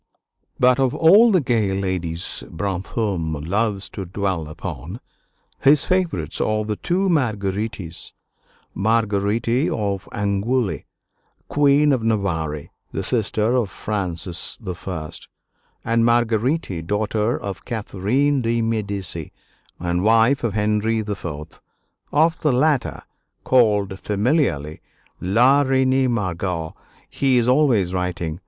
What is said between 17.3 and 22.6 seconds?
of Catherine de' Medici and wife of Henry IV. Of the